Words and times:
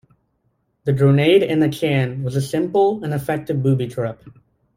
The 0.85 0.93
"Grenade 0.93 1.43
in 1.43 1.61
a 1.61 1.69
Can" 1.69 2.23
was 2.23 2.35
a 2.35 2.41
simple 2.41 3.03
and 3.03 3.13
effective 3.13 3.61
booby 3.61 3.85
trap. 3.87 4.23